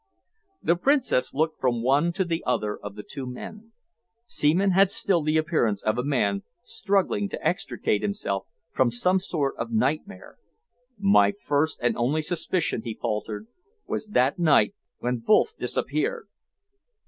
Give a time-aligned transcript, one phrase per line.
[0.63, 3.71] The Princess looked from one to the other of the two men.
[4.25, 9.55] Seaman had still the appearance of a man struggling to extricate himself from some sort
[9.57, 10.39] of nightmare.
[10.97, 13.45] "My first and only suspicion," he faltered,
[13.85, 16.25] "was that night when Wolff disappeared!"